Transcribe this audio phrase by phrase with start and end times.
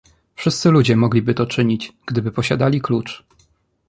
[0.35, 3.23] "„Wszyscy ludzie mogliby to czynić, gdyby posiadali klucz."